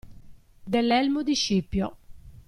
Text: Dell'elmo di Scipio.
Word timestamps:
Dell'elmo 0.65 1.21
di 1.21 1.35
Scipio. 1.35 1.97